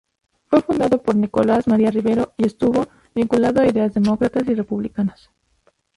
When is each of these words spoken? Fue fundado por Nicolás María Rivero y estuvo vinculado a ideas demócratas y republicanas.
Fue 0.47 0.61
fundado 0.63 1.03
por 1.03 1.15
Nicolás 1.15 1.67
María 1.67 1.91
Rivero 1.91 2.33
y 2.35 2.47
estuvo 2.47 2.87
vinculado 3.13 3.61
a 3.61 3.67
ideas 3.67 3.93
demócratas 3.93 4.47
y 4.47 4.55
republicanas. 4.55 5.29